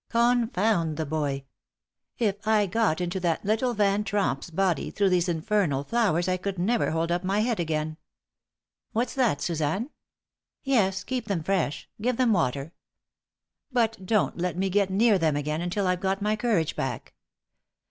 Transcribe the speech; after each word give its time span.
Confound 0.09 0.97
the 0.97 1.05
boy! 1.05 1.43
if 2.17 2.47
I 2.47 2.65
got 2.65 2.99
into 2.99 3.19
that 3.19 3.45
little 3.45 3.75
Van 3.75 4.03
Tromp's 4.03 4.49
body 4.49 4.89
through 4.89 5.09
these 5.09 5.29
infernal 5.29 5.83
flowers 5.83 6.27
I 6.27 6.37
could 6.37 6.57
never 6.57 6.89
hold 6.89 7.11
up 7.11 7.23
my 7.23 7.41
head 7.41 7.59
again. 7.59 7.97
What's 8.93 9.13
that, 9.13 9.41
Suzanne? 9.43 9.91
Yes, 10.63 11.03
keep 11.03 11.25
them 11.25 11.43
fresh. 11.43 11.87
Give 12.01 12.17
them 12.17 12.33
water. 12.33 12.73
But 13.71 14.03
don't 14.03 14.39
let 14.39 14.57
me 14.57 14.71
get 14.71 14.89
near 14.89 15.19
them 15.19 15.35
again 15.35 15.61
until 15.61 15.85
I've 15.85 16.01
got 16.01 16.19
my 16.19 16.35
courage 16.35 16.75
back. 16.75 17.13